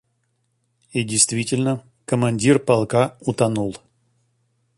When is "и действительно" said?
0.93-1.83